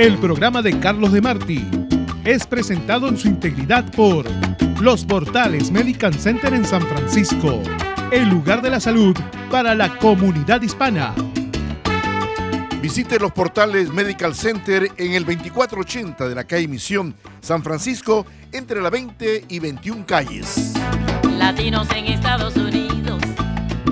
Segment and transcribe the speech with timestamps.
[0.00, 1.62] El programa de Carlos de Marti
[2.24, 4.24] es presentado en su integridad por
[4.80, 7.60] Los Portales Medical Center en San Francisco,
[8.10, 9.14] el lugar de la salud
[9.50, 11.14] para la comunidad hispana.
[12.80, 18.80] Visite los portales Medical Center en el 2480 de la calle Misión, San Francisco, entre
[18.80, 20.72] la 20 y 21 calles.
[21.36, 23.20] Latinos en Estados Unidos,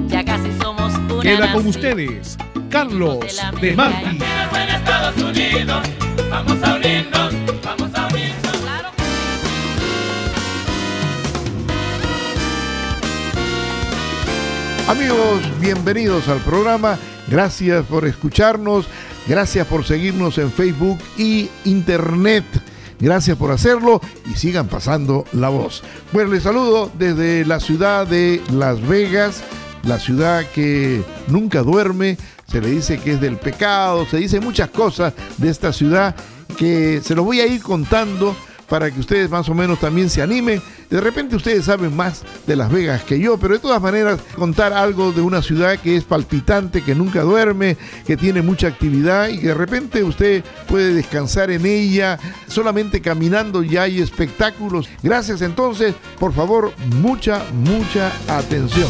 [0.07, 1.67] ya casi somos una Queda con nación.
[1.67, 2.39] ustedes,
[2.71, 3.18] Carlos
[3.61, 4.04] de Marti.
[4.04, 5.89] Latinos en Estados Unidos,
[6.31, 8.57] vamos a unirnos, vamos a unirnos.
[8.63, 8.89] Claro.
[14.89, 16.99] Amigos, bienvenidos al programa.
[17.29, 18.86] Gracias por escucharnos.
[19.27, 22.44] Gracias por seguirnos en Facebook y Internet.
[23.00, 25.82] Gracias por hacerlo y sigan pasando la voz.
[26.13, 29.43] Bueno, les saludo desde la ciudad de Las Vegas,
[29.85, 32.19] la ciudad que nunca duerme.
[32.50, 36.16] Se le dice que es del pecado, se dice muchas cosas de esta ciudad
[36.56, 38.34] que se los voy a ir contando
[38.68, 40.62] para que ustedes más o menos también se animen.
[40.88, 44.72] De repente ustedes saben más de Las Vegas que yo, pero de todas maneras contar
[44.72, 49.38] algo de una ciudad que es palpitante, que nunca duerme, que tiene mucha actividad y
[49.38, 54.88] que de repente usted puede descansar en ella, solamente caminando ya hay espectáculos.
[55.02, 58.88] Gracias entonces, por favor, mucha, mucha atención.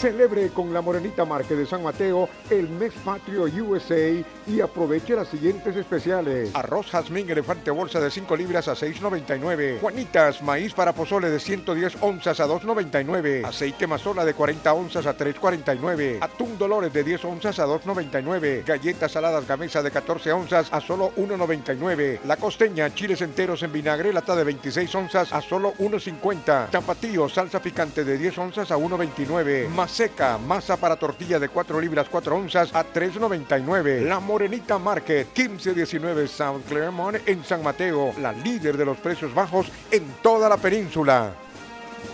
[0.03, 5.29] Celebre con la Morenita Marque de San Mateo el mes patrio USA y aproveche las
[5.29, 6.49] siguientes especiales.
[6.53, 9.79] Arroz jazmín elefante bolsa de 5 libras a 6.99.
[9.79, 13.45] Juanitas, maíz para pozole de 110 onzas a 2.99.
[13.45, 16.17] Aceite mazola de 40 onzas a 3.49.
[16.19, 18.65] Atún Dolores de 10 onzas a 2.99.
[18.65, 22.19] Galletas saladas gamesa de 14 onzas a solo 1.99.
[22.25, 26.71] La costeña, chiles enteros en vinagre, lata de 26 onzas a solo 1.50.
[26.71, 29.69] Tapatío, salsa picante de 10 onzas a 1.29.
[29.93, 34.01] Maseca, masa para tortilla de 4 libras 4 onzas a 3.99.
[34.01, 39.67] La Morenita Market, 1519 South Claremont en San Mateo, la líder de los precios bajos
[39.91, 41.42] en toda la península.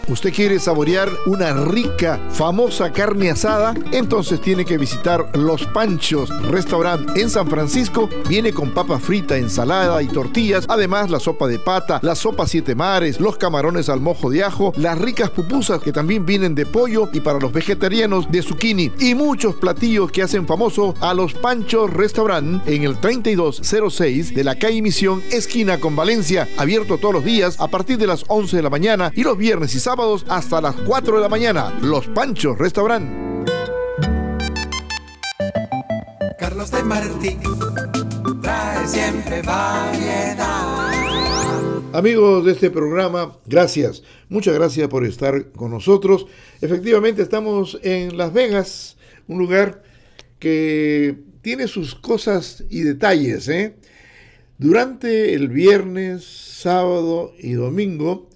[0.09, 3.75] ¿Usted quiere saborear una rica, famosa carne asada?
[3.91, 8.09] Entonces tiene que visitar Los Panchos Restaurant en San Francisco.
[8.27, 10.65] Viene con papa frita, ensalada y tortillas.
[10.67, 14.73] Además, la sopa de pata, la sopa siete mares, los camarones al mojo de ajo,
[14.77, 18.91] las ricas pupusas que también vienen de pollo y para los vegetarianos de zucchini.
[18.97, 24.57] Y muchos platillos que hacen famoso a Los Panchos Restaurant en el 3206 de la
[24.57, 26.47] calle Misión, esquina con Valencia.
[26.57, 29.75] Abierto todos los días a partir de las 11 de la mañana y los viernes
[29.75, 29.98] y sábados
[30.29, 31.77] hasta las 4 de la mañana.
[31.81, 33.45] Los Panchos Restaurant.
[36.39, 37.37] Carlos de Martí
[38.41, 40.47] trae siempre variedad.
[41.91, 44.01] Amigos de este programa, gracias.
[44.29, 46.27] Muchas gracias por estar con nosotros.
[46.61, 48.95] Efectivamente, estamos en Las Vegas,
[49.27, 49.83] un lugar
[50.39, 53.49] que tiene sus cosas y detalles.
[53.49, 53.75] ¿eh?
[54.57, 58.29] Durante el viernes, sábado y domingo,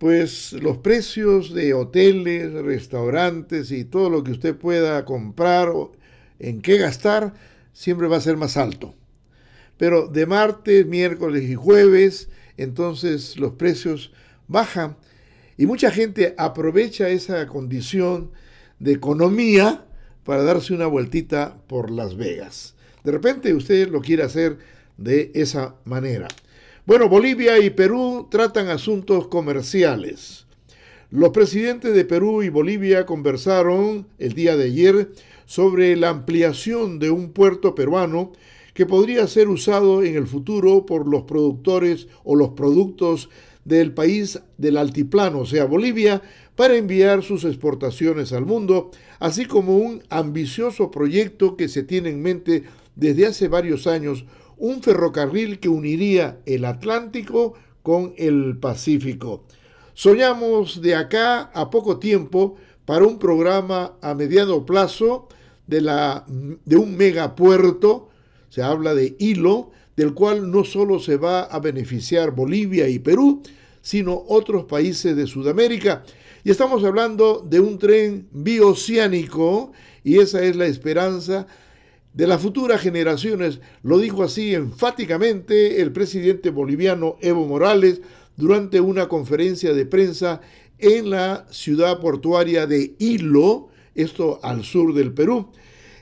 [0.00, 5.92] pues los precios de hoteles, restaurantes y todo lo que usted pueda comprar o
[6.38, 7.34] en qué gastar
[7.74, 8.94] siempre va a ser más alto.
[9.76, 14.10] Pero de martes, miércoles y jueves, entonces los precios
[14.48, 14.96] bajan
[15.58, 18.30] y mucha gente aprovecha esa condición
[18.78, 19.84] de economía
[20.24, 22.74] para darse una vueltita por Las Vegas.
[23.04, 24.56] De repente usted lo quiere hacer
[24.96, 26.28] de esa manera.
[26.90, 30.46] Bueno, Bolivia y Perú tratan asuntos comerciales.
[31.12, 35.12] Los presidentes de Perú y Bolivia conversaron el día de ayer
[35.46, 38.32] sobre la ampliación de un puerto peruano
[38.74, 43.30] que podría ser usado en el futuro por los productores o los productos
[43.64, 46.22] del país del altiplano, o sea, Bolivia,
[46.56, 48.90] para enviar sus exportaciones al mundo,
[49.20, 52.64] así como un ambicioso proyecto que se tiene en mente
[52.96, 54.24] desde hace varios años,
[54.60, 59.44] un ferrocarril que uniría el Atlántico con el Pacífico.
[59.94, 65.28] Soñamos de acá a poco tiempo para un programa a mediano plazo
[65.66, 68.10] de, la, de un megapuerto,
[68.48, 73.42] se habla de hilo, del cual no solo se va a beneficiar Bolivia y Perú,
[73.82, 76.04] sino otros países de Sudamérica.
[76.44, 79.72] Y estamos hablando de un tren bioceánico
[80.02, 81.46] y esa es la esperanza
[82.12, 83.60] de las futuras generaciones.
[83.82, 88.00] Lo dijo así enfáticamente el presidente boliviano Evo Morales
[88.36, 90.40] durante una conferencia de prensa
[90.78, 95.50] en la ciudad portuaria de Hilo, esto al sur del Perú.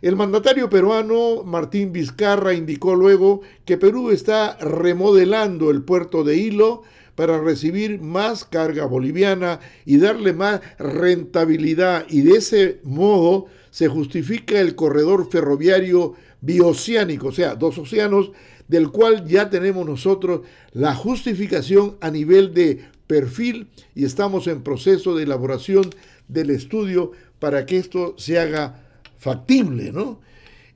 [0.00, 6.82] El mandatario peruano Martín Vizcarra indicó luego que Perú está remodelando el puerto de Hilo
[7.16, 14.60] para recibir más carga boliviana y darle más rentabilidad y de ese modo se justifica
[14.60, 18.32] el corredor ferroviario bioceánico, o sea, dos océanos,
[18.68, 20.42] del cual ya tenemos nosotros
[20.72, 25.90] la justificación a nivel de perfil y estamos en proceso de elaboración
[26.28, 28.84] del estudio para que esto se haga
[29.18, 30.20] factible, ¿no?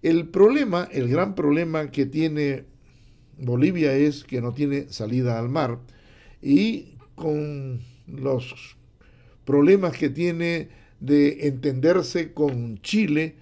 [0.03, 2.65] El problema, el gran problema que tiene
[3.39, 5.79] Bolivia es que no tiene salida al mar
[6.41, 8.77] y con los
[9.45, 10.69] problemas que tiene
[11.03, 13.35] de entenderse con Chile,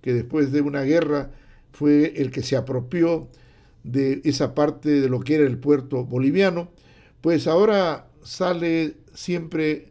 [0.00, 1.32] que después de una guerra
[1.72, 3.28] fue el que se apropió
[3.84, 6.70] de esa parte de lo que era el puerto boliviano,
[7.20, 9.88] pues ahora sale siempre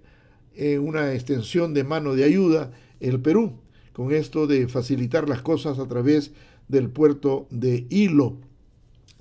[0.80, 3.60] una extensión de mano de ayuda el Perú
[3.94, 6.32] con esto de facilitar las cosas a través
[6.68, 8.38] del puerto de Hilo.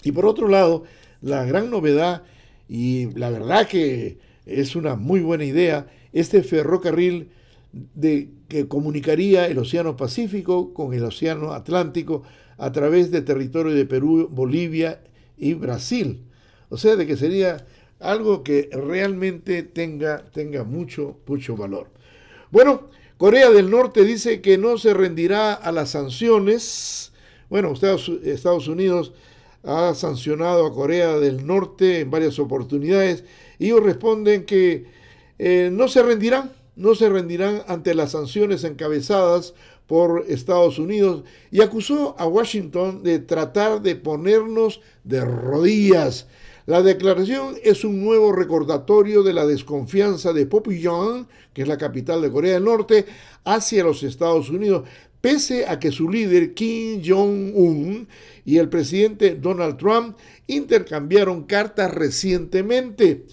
[0.03, 0.85] Y por otro lado,
[1.23, 2.25] la gran novedad,
[2.69, 7.31] y la verdad que es una muy buena idea, este ferrocarril
[7.94, 12.23] de, que comunicaría el Océano Pacífico con el Océano Atlántico
[12.58, 15.00] a través de territorio de Perú, Bolivia
[15.37, 16.25] y Brasil.
[16.69, 17.67] O sea, de que sería
[18.00, 21.88] algo que realmente tenga, tenga mucho, mucho valor.
[22.50, 27.12] Bueno, Corea del Norte dice que no se rendirá a las sanciones.
[27.49, 29.12] Bueno, Estados, Unidos
[29.62, 33.25] ha sancionado a Corea del Norte en varias oportunidades
[33.58, 34.87] y ellos responden que
[35.38, 39.55] eh, no se rendirán, no se rendirán ante las sanciones encabezadas
[39.87, 46.26] por Estados Unidos y acusó a Washington de tratar de ponernos de rodillas
[46.67, 52.20] la declaración es un nuevo recordatorio de la desconfianza de Popillon, que es la capital
[52.20, 53.06] de Corea del Norte,
[53.44, 54.82] hacia los Estados Unidos,
[55.20, 58.08] pese a que su líder Kim Jong-un
[58.44, 60.17] y el presidente Donald Trump
[60.49, 63.26] intercambiaron cartas recientemente.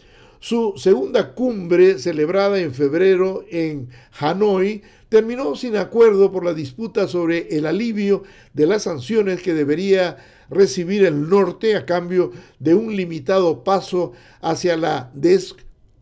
[0.43, 3.87] Su segunda cumbre, celebrada en febrero en
[4.19, 10.17] Hanoi, terminó sin acuerdo por la disputa sobre el alivio de las sanciones que debería
[10.49, 14.11] recibir el norte a cambio de un limitado paso
[14.41, 15.13] hacia la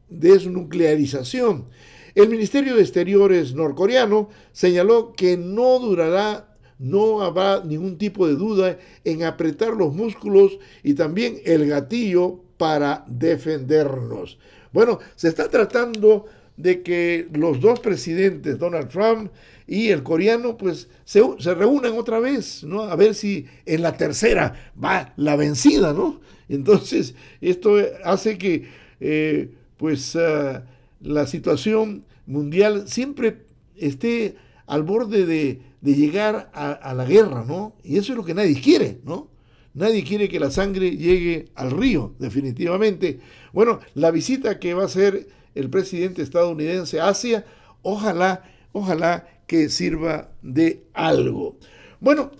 [0.10, 1.68] desnuclearización.
[2.16, 8.80] El Ministerio de Exteriores norcoreano señaló que no durará, no habrá ningún tipo de duda
[9.04, 14.38] en apretar los músculos y también el gatillo para defendernos.
[14.72, 19.32] Bueno, se está tratando de que los dos presidentes, Donald Trump
[19.66, 21.24] y el coreano, pues se,
[21.56, 22.84] reúnan otra vez, ¿no?
[22.84, 26.22] A ver si en la tercera va la vencida, ¿no?
[26.50, 28.68] Entonces, esto hace que,
[29.00, 30.64] eh, pues, ah,
[31.02, 33.38] la situación mundial siempre
[33.76, 34.36] esté
[34.68, 37.74] al borde de, llegar a, la guerra, ¿no?
[37.84, 39.31] Y eso es lo que nadie quiere, ¿no?
[39.74, 43.20] Nadie quiere que la sangre llegue al río, definitivamente.
[43.54, 47.46] Bueno, la visita que va a hacer el presidente estadounidense a Asia,
[47.82, 51.58] ojalá, ojalá que sirva de algo.
[52.00, 52.32] Bueno,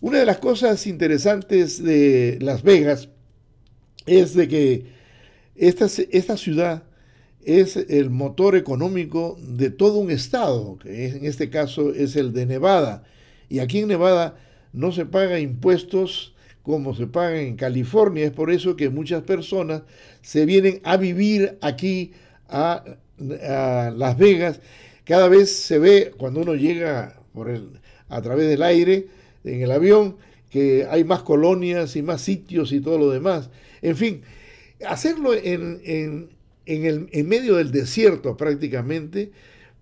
[0.00, 3.08] una de las cosas interesantes de Las Vegas
[4.06, 4.86] es de que
[5.56, 6.84] esta, esta ciudad
[7.44, 12.46] es el motor económico de todo un estado, que en este caso es el de
[12.46, 13.04] Nevada.
[13.48, 14.36] Y aquí en Nevada
[14.72, 16.34] no se paga impuestos
[16.66, 18.24] como se paga en California.
[18.24, 19.82] Es por eso que muchas personas
[20.20, 22.10] se vienen a vivir aquí
[22.48, 22.82] a,
[23.18, 24.60] Las Vegas,
[25.04, 27.68] cada vez se ve cuando uno llega por el,
[28.08, 29.06] a través del aire,
[29.44, 30.16] en el avión,
[30.50, 33.48] que hay más colonias y más sitios y todo lo demás.
[33.80, 34.22] En fin,
[34.84, 36.28] hacerlo en, en,
[36.66, 39.30] el, en medio del desierto prácticamente,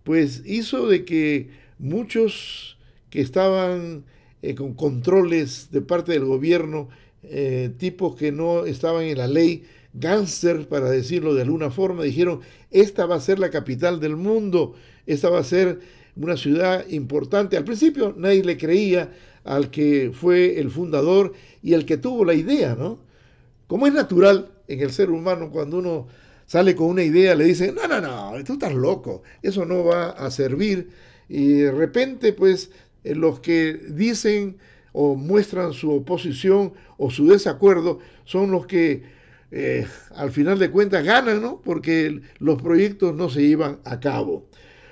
[0.02, 1.48] pues hizo de que
[1.78, 2.76] muchos
[3.08, 4.04] que estaban
[4.44, 6.88] eh, con controles de parte del gobierno,
[7.22, 12.40] eh, tipos que no estaban en la ley, gánster, para decirlo de alguna forma, dijeron,
[12.70, 14.74] esta va a ser la capital del mundo,
[15.06, 15.80] esta va a ser
[16.16, 17.56] una ciudad importante.
[17.56, 19.12] Al principio nadie le creía
[19.44, 21.32] al que fue el fundador
[21.62, 22.98] y el que tuvo la idea, ¿no?
[23.66, 26.06] Como es natural en el ser humano cuando uno
[26.46, 30.10] sale con una idea, le dicen, no, no, no, tú estás loco, eso no va
[30.10, 30.90] a servir.
[31.28, 32.70] Y de repente, pues,
[33.04, 34.56] los que dicen
[34.92, 39.02] o muestran su oposición o su desacuerdo son los que
[39.50, 41.60] eh, al final de cuentas ganan, ¿no?
[41.60, 44.46] Porque los proyectos no se llevan a cabo.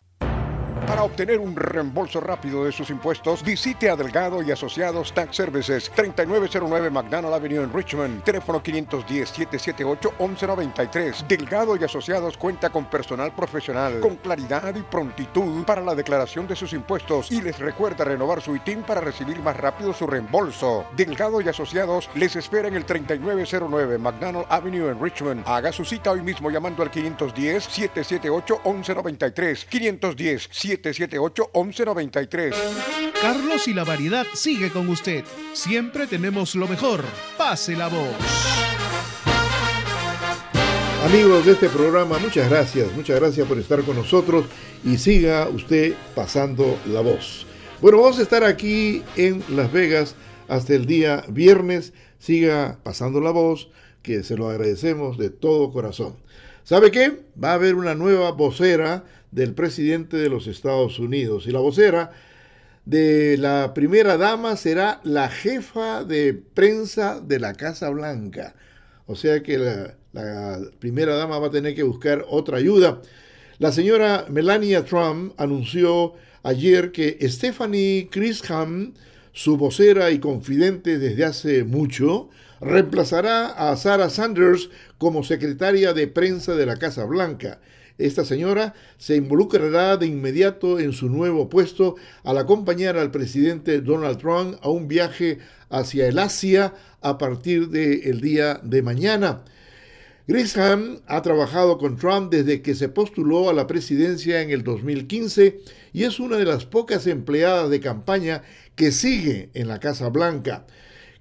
[0.88, 5.92] Para obtener un reembolso rápido de sus impuestos, visite a Delgado y Asociados Tax Services,
[5.96, 11.26] 3909 McDonald Avenue en Richmond, teléfono 510-778-1193.
[11.28, 16.56] Delgado y Asociados cuenta con personal profesional, con claridad y prontitud para la declaración de
[16.56, 20.86] sus impuestos y les recuerda renovar su ITIN para recibir más rápido su reembolso.
[20.96, 25.48] Delgado y Asociados les espera en el 3909 McDonald Avenue en Richmond.
[25.48, 29.66] Haga su cita hoy mismo llamando al 510-778-1193.
[29.66, 32.54] 510 778-1193.
[33.22, 35.24] Carlos y la variedad sigue con usted.
[35.54, 37.04] Siempre tenemos lo mejor.
[37.38, 38.16] Pase la voz.
[41.06, 44.46] Amigos de este programa, muchas gracias, muchas gracias por estar con nosotros
[44.84, 47.46] y siga usted pasando la voz.
[47.80, 50.16] Bueno, vamos a estar aquí en Las Vegas
[50.48, 51.94] hasta el día viernes.
[52.18, 53.70] Siga pasando la voz,
[54.02, 56.16] que se lo agradecemos de todo corazón.
[56.64, 57.22] ¿Sabe qué?
[57.42, 59.04] Va a haber una nueva vocera
[59.36, 62.12] del presidente de los Estados Unidos y la vocera
[62.86, 68.56] de la primera dama será la jefa de prensa de la Casa Blanca.
[69.08, 73.02] O sea que la, primera dama va a tener que buscar otra ayuda.
[73.60, 76.14] La señora Melania Trump anunció
[76.44, 78.94] ayer que Stephanie Grisham,
[79.34, 82.30] su vocera y confidente desde hace mucho,
[82.62, 87.60] reemplazará a Sarah Sanders como secretaria de prensa de la Casa Blanca.
[87.98, 94.18] Esta señora se involucrará de inmediato en su nuevo puesto al acompañar al presidente Donald
[94.18, 99.44] Trump a un viaje hacia el Asia a partir del día de mañana.
[100.28, 105.60] Grisham ha trabajado con Trump desde que se postuló a la presidencia en el 2015
[105.94, 108.42] y es una de las pocas empleadas de campaña
[108.76, 110.66] que sigue en la Casa Blanca.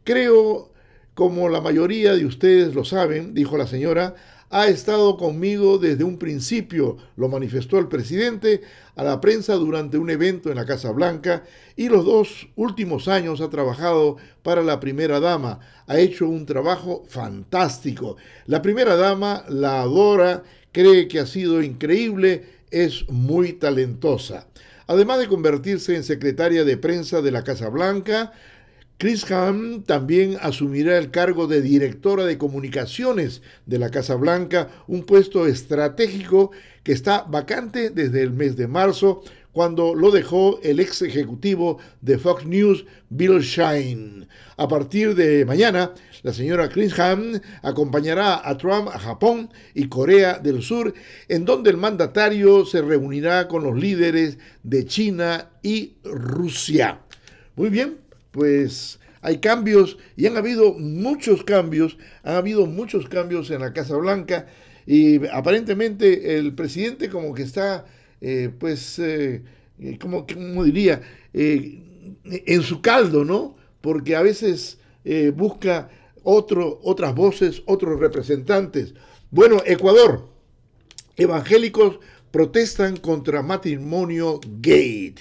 [0.03, 0.73] Creo
[1.13, 4.15] como la mayoría de ustedes lo saben, dijo la señora,
[4.51, 8.63] ha estado conmigo desde un principio, lo manifestó el presidente
[8.97, 11.45] a la prensa durante un evento en la Casa Blanca
[11.77, 15.61] y los dos últimos años ha trabajado para la primera dama.
[15.87, 18.17] Ha hecho un trabajo fantástico.
[18.47, 24.47] La primera dama la adora, cree que ha sido increíble, es muy talentosa.
[24.87, 28.33] Además de convertirse en secretaria de prensa de la Casa Blanca,
[28.97, 35.05] Chris Ham también asumirá el cargo de directora de comunicaciones de la Casa Blanca, un
[35.05, 36.53] puesto estratégico
[36.85, 42.19] que está vacante desde el mes de marzo, cuando lo dejó el ex ejecutivo de
[42.19, 44.29] Fox News, Bill Shine.
[44.57, 50.39] A partir de mañana, la señora Chris Ham acompañará a Trump a Japón y Corea
[50.39, 50.95] del Sur,
[51.29, 57.01] en donde el mandatario se reunirá con los líderes de China y Rusia.
[57.57, 57.99] Muy bien,
[58.35, 63.97] pues hay cambios y han habido muchos cambios, han habido muchos cambios en la Casa
[63.97, 64.47] Blanca
[64.87, 67.87] y aparentemente el presidente como que está,
[68.21, 69.45] eh, pues, eh,
[69.79, 70.27] eh, como,
[70.65, 71.01] diría,
[71.33, 73.57] en su caldo, ¿no?
[73.81, 74.79] Porque a veces
[75.37, 75.89] busca
[76.25, 78.95] otro, otras voces, otros representantes.
[79.31, 80.29] Bueno, Ecuador,
[81.17, 82.01] evangélicos
[82.33, 85.15] protestan contra matrimonio gay.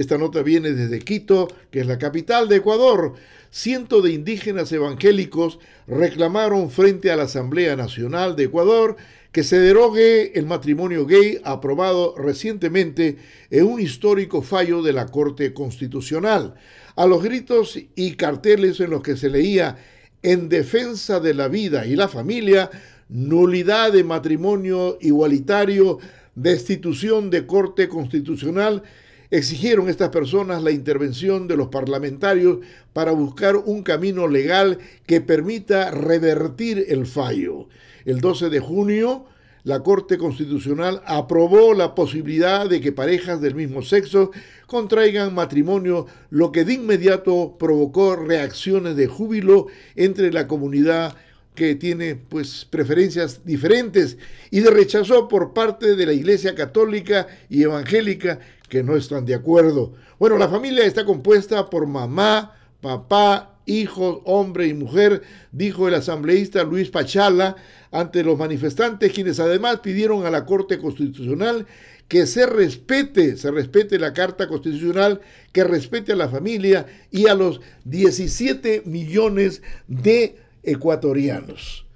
[0.00, 3.12] Esta nota viene desde Quito, que es la capital de Ecuador.
[3.50, 8.96] Cientos de indígenas evangélicos reclamaron frente a la Asamblea Nacional de Ecuador
[9.30, 13.18] que se derogue el matrimonio gay aprobado recientemente
[13.50, 16.54] en un histórico fallo de la Corte Constitucional.
[16.96, 19.76] A los gritos y carteles en los que se leía
[20.22, 22.70] en defensa de la vida y la familia,
[23.10, 25.98] nulidad de matrimonio igualitario,
[26.34, 28.82] destitución de Corte Constitucional,
[29.30, 32.58] exigieron estas personas la intervención de los parlamentarios
[32.92, 37.68] para buscar un camino legal que permita revertir el fallo.
[38.04, 39.26] El 12 de junio,
[39.62, 44.30] la Corte Constitucional aprobó la posibilidad de que parejas del mismo sexo
[44.66, 51.14] contraigan matrimonio, lo que de inmediato provocó reacciones de júbilo entre la comunidad
[51.54, 54.16] que tiene pues preferencias diferentes
[54.50, 58.38] y de rechazo por parte de la Iglesia Católica y Evangélica
[58.70, 59.92] que no están de acuerdo.
[60.18, 65.22] Bueno, la familia está compuesta por mamá, papá, hijos, hombre y mujer,
[65.52, 67.56] dijo el asambleísta Luis Pachala
[67.90, 71.66] ante los manifestantes, quienes además pidieron a la Corte Constitucional
[72.08, 75.20] que se respete, se respete la Carta Constitucional,
[75.52, 81.86] que respete a la familia y a los 17 millones de ecuatorianos.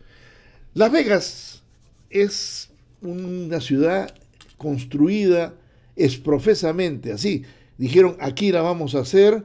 [0.72, 1.62] Las Vegas
[2.10, 2.70] es
[3.02, 4.14] una ciudad
[4.56, 5.54] construida
[6.22, 7.42] profesamente así.
[7.78, 9.44] Dijeron, aquí la vamos a hacer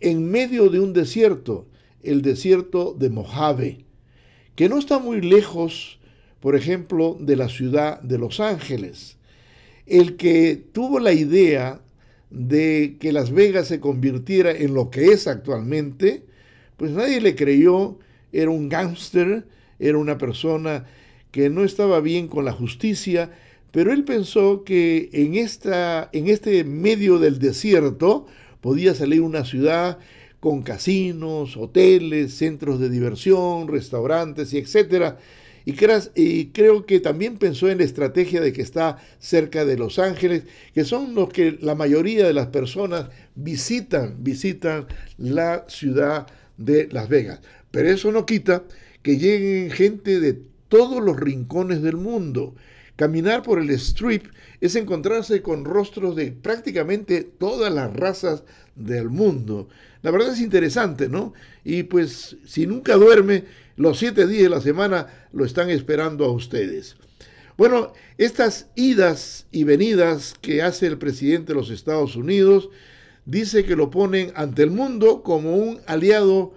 [0.00, 1.66] en medio de un desierto,
[2.02, 3.84] el desierto de Mojave,
[4.54, 5.98] que no está muy lejos,
[6.40, 9.16] por ejemplo, de la ciudad de Los Ángeles.
[9.86, 11.80] El que tuvo la idea
[12.30, 16.24] de que Las Vegas se convirtiera en lo que es actualmente,
[16.76, 17.98] pues nadie le creyó,
[18.32, 19.46] era un gángster,
[19.78, 20.86] era una persona
[21.30, 23.30] que no estaba bien con la justicia,
[23.76, 28.26] pero él pensó que en, esta, en este medio del desierto
[28.62, 29.98] podía salir una ciudad
[30.40, 35.18] con casinos, hoteles, centros de diversión, restaurantes y etcétera.
[35.66, 35.74] Y,
[36.14, 40.44] y creo que también pensó en la estrategia de que está cerca de Los Ángeles,
[40.72, 44.86] que son los que la mayoría de las personas visitan, visitan
[45.18, 47.42] la ciudad de Las Vegas.
[47.70, 48.64] Pero eso no quita
[49.02, 52.54] que lleguen gente de todos los rincones del mundo.
[52.96, 54.26] Caminar por el strip
[54.60, 58.42] es encontrarse con rostros de prácticamente todas las razas
[58.74, 59.68] del mundo.
[60.02, 61.34] La verdad es interesante, ¿no?
[61.62, 63.44] Y pues si nunca duerme,
[63.76, 66.96] los siete días de la semana lo están esperando a ustedes.
[67.58, 72.70] Bueno, estas idas y venidas que hace el presidente de los Estados Unidos
[73.26, 76.54] dice que lo ponen ante el mundo como un aliado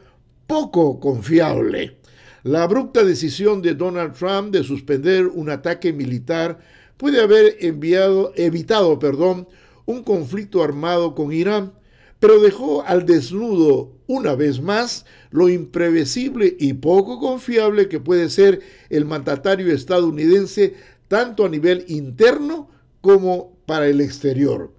[0.48, 1.99] poco confiable.
[2.44, 6.60] La abrupta decisión de Donald Trump de suspender un ataque militar
[6.96, 9.50] puede haber enviado, evitado perdón,
[9.86, 11.74] un conflicto armado con Irán,
[12.22, 18.62] pero dejó al desnudo una vez más lo imprevisible y poco confiable que puede ser
[18.90, 20.76] el mandatario estadounidense
[21.10, 22.70] tanto a nivel interno
[23.02, 24.72] como para el exterior.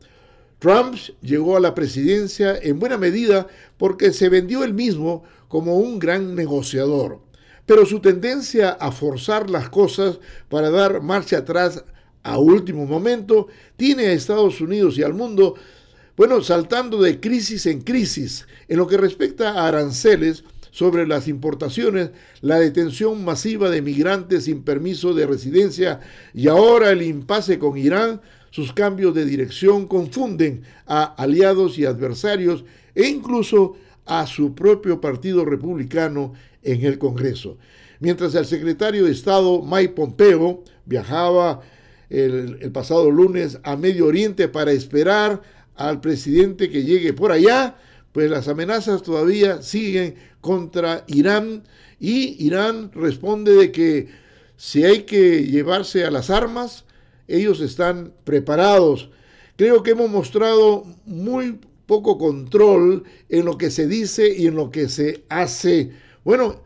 [0.61, 5.99] Trump llegó a la presidencia en buena medida porque se vendió él mismo como un
[5.99, 7.29] gran negociador
[7.71, 11.85] pero su tendencia a forzar las cosas para dar marcha atrás
[12.25, 15.55] a último momento tiene a Estados Unidos y al mundo,
[16.17, 18.49] bueno, saltando de crisis en crisis.
[18.67, 24.65] En lo que respecta a aranceles sobre las importaciones, la detención masiva de migrantes sin
[24.65, 26.01] permiso de residencia
[26.35, 32.65] y ahora el impasse con Irán, sus cambios de dirección confunden a aliados y adversarios
[32.97, 36.33] e incluso a su propio partido republicano
[36.63, 37.59] en el Congreso.
[38.01, 41.61] Mientras el secretario de Estado Mike Pompeo viajaba
[42.09, 45.43] el, pasado lunes a Medio Oriente para esperar
[45.77, 47.77] al presidente que llegue por allá,
[48.13, 51.63] pues las amenazas todavía siguen contra Irán
[52.01, 54.09] y Irán responde de que
[54.57, 56.85] si hay que llevarse a las armas,
[57.29, 59.11] ellos están preparados.
[59.57, 61.61] Creo que hemos mostrado muy
[61.91, 65.91] poco control en lo que se dice y en lo que se hace
[66.25, 66.63] bueno,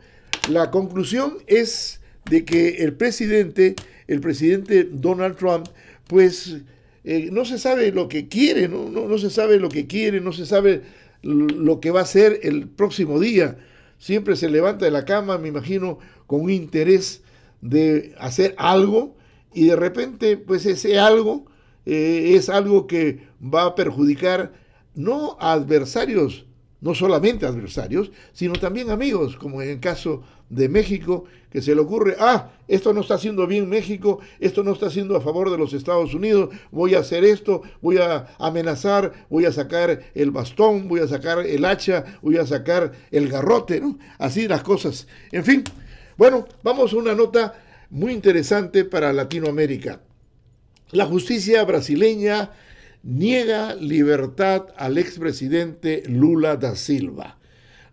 [0.49, 3.75] la conclusión es de que el presidente,
[4.07, 5.67] el presidente Donald Trump,
[6.07, 6.57] pues
[7.03, 8.89] eh, no se sabe lo que quiere, ¿no?
[8.89, 10.81] No, se sabe lo que quiere, no se sabe
[11.21, 13.57] lo que va a hacer el próximo día.
[13.97, 17.21] Siempre se levanta de la cama, me imagino, con un interés
[17.61, 19.15] de hacer algo
[19.53, 21.45] y de repente, pues ese algo
[21.85, 24.64] eh, es algo que va a perjudicar
[24.95, 26.45] no a adversarios
[26.85, 31.81] no solamente adversarios, sino también amigos, como en el caso de México, que se le
[31.81, 35.57] ocurre, ah, esto no está haciendo bien México, esto no está haciendo a favor de
[35.57, 40.87] los Estados Unidos, voy a hacer esto, voy a amenazar, voy a sacar el bastón,
[40.87, 43.97] voy a sacar el hacha, voy a sacar el garrote, ¿no?
[44.19, 45.07] Así las cosas.
[45.31, 45.63] En fin,
[46.17, 47.55] bueno, vamos a una nota
[47.89, 50.01] muy interesante para Latinoamérica.
[50.91, 52.51] La justicia brasileña
[53.05, 57.37] niega libertad al expresidente Lula da Silva.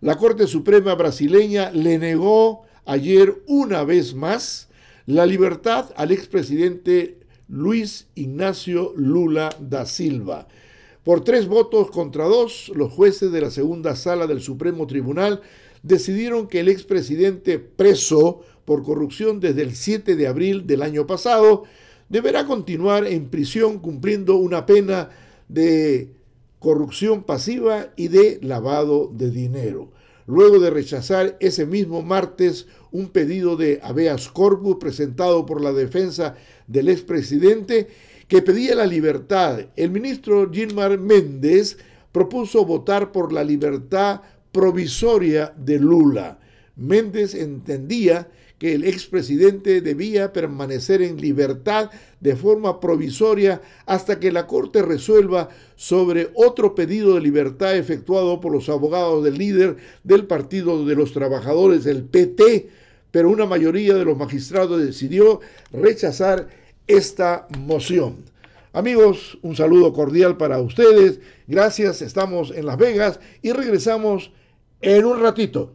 [0.01, 4.69] La Corte Suprema brasileña le negó ayer una vez más
[5.05, 10.47] la libertad al expresidente Luis Ignacio Lula da Silva.
[11.03, 15.41] Por tres votos contra dos, los jueces de la segunda sala del Supremo Tribunal
[15.83, 21.65] decidieron que el expresidente preso por corrupción desde el 7 de abril del año pasado
[22.13, 25.09] deberá continuar en prisión cumpliendo una pena
[25.49, 26.11] de
[26.59, 29.89] corrupción pasiva y de lavado de dinero.
[30.27, 36.35] Luego de rechazar ese mismo martes un pedido de habeas corpus presentado por la defensa
[36.67, 37.87] del expresidente
[38.27, 41.79] que pedía la libertad, el ministro Gilmar Méndez
[42.11, 44.21] propuso votar por la libertad
[44.51, 46.39] provisoria de Lula.
[46.75, 54.47] Méndez entendía que el expresidente debía permanecer en libertad de forma provisoria hasta que la
[54.47, 60.85] Corte resuelva sobre otro pedido de libertad efectuado por los abogados del líder del Partido
[60.85, 62.69] de los Trabajadores, el PT,
[63.11, 65.41] pero una mayoría de los magistrados decidió
[65.73, 66.47] rechazar
[66.87, 68.15] esta moción.
[68.71, 71.19] Amigos, un saludo cordial para ustedes.
[71.47, 74.31] Gracias, estamos en Las Vegas y regresamos
[74.81, 75.73] en un ratito.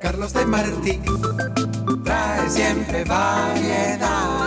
[0.00, 1.00] Carlos de Martí
[2.04, 4.45] trae siempre variedad.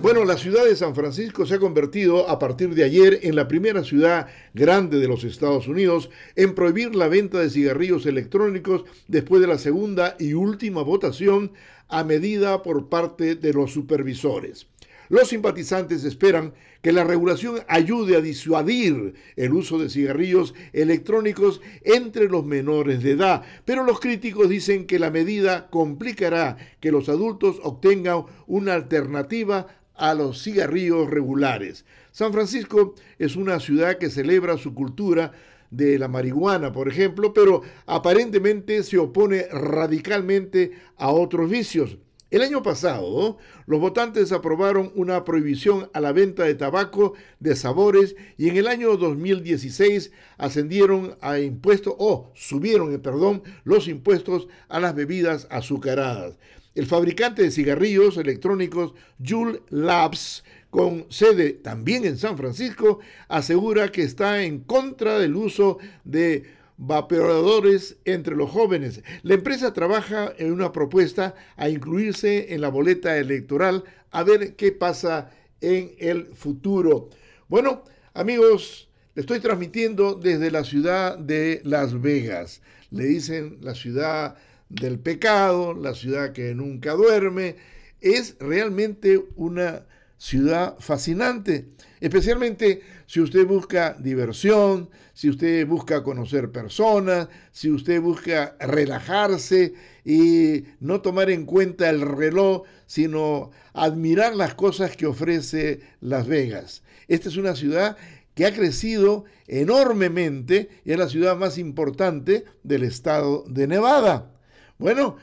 [0.00, 3.48] Bueno, la ciudad de San Francisco se ha convertido a partir de ayer en la
[3.48, 9.40] primera ciudad grande de los Estados Unidos en prohibir la venta de cigarrillos electrónicos después
[9.40, 11.50] de la segunda y última votación
[11.88, 14.68] a medida por parte de los supervisores.
[15.08, 22.28] Los simpatizantes esperan que la regulación ayude a disuadir el uso de cigarrillos electrónicos entre
[22.28, 27.58] los menores de edad, pero los críticos dicen que la medida complicará que los adultos
[27.62, 29.66] obtengan una alternativa
[29.98, 31.84] a los cigarrillos regulares.
[32.12, 35.32] San Francisco es una ciudad que celebra su cultura
[35.70, 41.98] de la marihuana, por ejemplo, pero aparentemente se opone radicalmente a otros vicios.
[42.30, 48.16] El año pasado, los votantes aprobaron una prohibición a la venta de tabaco de sabores
[48.36, 54.78] y en el año 2016 ascendieron a impuestos o subieron, eh, perdón, los impuestos a
[54.78, 56.38] las bebidas azucaradas.
[56.78, 64.04] El fabricante de cigarrillos electrónicos Juul Labs, con sede también en San Francisco, asegura que
[64.04, 66.44] está en contra del uso de
[66.76, 69.02] vaporadores entre los jóvenes.
[69.24, 74.70] La empresa trabaja en una propuesta a incluirse en la boleta electoral a ver qué
[74.70, 77.10] pasa en el futuro.
[77.48, 77.82] Bueno,
[78.14, 82.62] amigos, le estoy transmitiendo desde la ciudad de Las Vegas.
[82.92, 84.36] Le dicen la ciudad
[84.68, 87.56] del pecado, la ciudad que nunca duerme.
[88.00, 89.86] Es realmente una
[90.18, 91.68] ciudad fascinante,
[92.00, 100.64] especialmente si usted busca diversión, si usted busca conocer personas, si usted busca relajarse y
[100.80, 106.82] no tomar en cuenta el reloj, sino admirar las cosas que ofrece Las Vegas.
[107.06, 107.96] Esta es una ciudad
[108.34, 114.37] que ha crecido enormemente y es la ciudad más importante del estado de Nevada.
[114.78, 115.16] Bueno,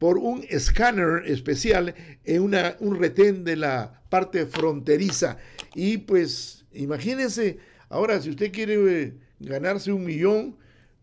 [0.00, 5.38] por un escáner especial en una, un retén de la parte fronteriza.
[5.76, 7.58] Y pues imagínense,
[7.88, 10.56] ahora si usted quiere eh, ganarse un millón,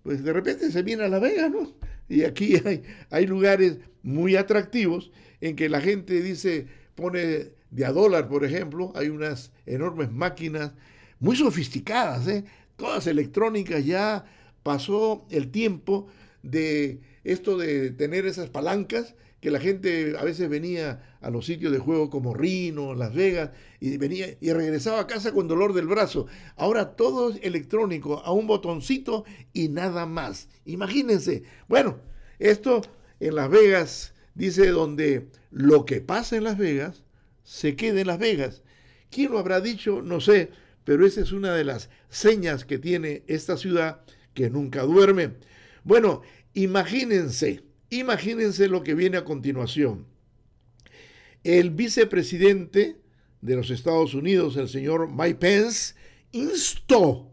[0.03, 1.79] pues de repente se viene a La Vega, ¿no?
[2.12, 7.91] Y aquí hay, hay lugares muy atractivos en que la gente dice, pone de a
[7.91, 10.74] dólar, por ejemplo, hay unas enormes máquinas
[11.19, 12.43] muy sofisticadas, ¿eh?
[12.76, 14.26] todas electrónicas, ya
[14.63, 16.08] pasó el tiempo
[16.43, 21.71] de esto de tener esas palancas que la gente a veces venía a los sitios
[21.71, 25.88] de juego como Rino, Las Vegas, y venía y regresaba a casa con dolor del
[25.88, 26.27] brazo.
[26.55, 30.49] Ahora todo es electrónico, a un botoncito y nada más.
[30.65, 31.43] Imagínense.
[31.67, 31.99] Bueno,
[32.39, 32.81] esto
[33.19, 37.03] en Las Vegas dice donde lo que pasa en Las Vegas
[37.43, 38.63] se queda en Las Vegas.
[39.10, 40.01] ¿Quién lo habrá dicho?
[40.01, 40.49] No sé,
[40.84, 44.01] pero esa es una de las señas que tiene esta ciudad
[44.34, 45.34] que nunca duerme.
[45.84, 46.21] Bueno,
[46.53, 50.11] imagínense, imagínense lo que viene a continuación.
[51.43, 52.97] El vicepresidente
[53.41, 55.95] de los Estados Unidos, el señor Mike Pence,
[56.32, 57.32] instó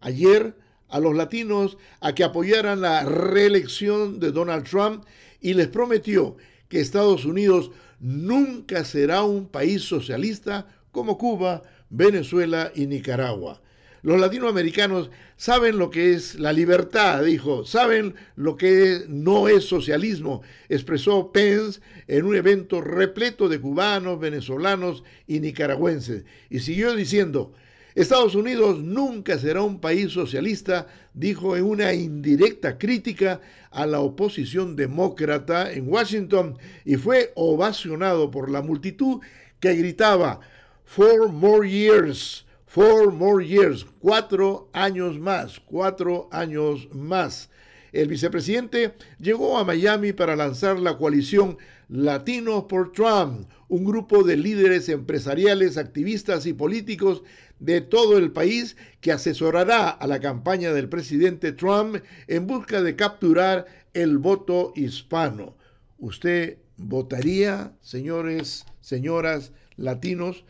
[0.00, 0.56] ayer
[0.88, 5.04] a los latinos a que apoyaran la reelección de Donald Trump
[5.40, 6.36] y les prometió
[6.68, 13.62] que Estados Unidos nunca será un país socialista como Cuba, Venezuela y Nicaragua.
[14.02, 20.42] Los latinoamericanos saben lo que es la libertad, dijo, saben lo que no es socialismo,
[20.68, 26.24] expresó Pence en un evento repleto de cubanos, venezolanos y nicaragüenses.
[26.50, 27.52] Y siguió diciendo,
[27.94, 34.74] Estados Unidos nunca será un país socialista, dijo en una indirecta crítica a la oposición
[34.74, 39.20] demócrata en Washington y fue ovacionado por la multitud
[39.60, 40.40] que gritaba
[40.84, 47.50] Four more years, four more years, cuatro años más, cuatro años más.
[47.92, 51.58] El vicepresidente llegó a Miami para lanzar la coalición
[51.90, 57.22] Latinos por Trump, un grupo de líderes empresariales, activistas y políticos
[57.58, 62.96] de todo el país que asesorará a la campaña del presidente Trump en busca de
[62.96, 65.58] capturar el voto hispano.
[65.98, 70.46] ¿Usted votaría, señores, señoras, latinos?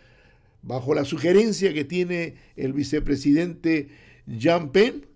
[0.63, 3.89] Bajo la sugerencia que tiene el vicepresidente
[4.27, 5.07] Jean Penn.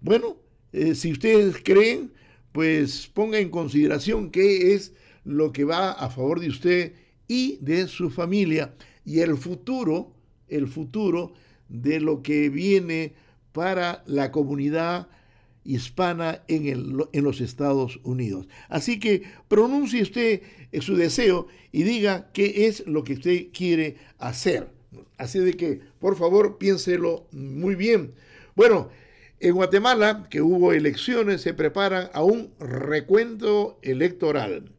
[0.00, 0.36] Bueno,
[0.72, 2.12] eh, si ustedes creen,
[2.52, 6.92] pues ponga en consideración qué es lo que va a favor de usted
[7.28, 10.14] y de su familia y el futuro,
[10.48, 11.34] el futuro
[11.68, 13.14] de lo que viene
[13.52, 15.08] para la comunidad
[15.64, 18.46] hispana en, el, en, los Estados Unidos.
[18.68, 20.42] Así que pronuncie usted
[20.80, 24.73] su deseo y diga qué es lo que usted quiere hacer.
[25.18, 28.14] Así de que, por favor, piénselo muy bien.
[28.54, 28.90] Bueno,
[29.40, 34.70] en Guatemala, que hubo elecciones, se preparan a un recuento electoral.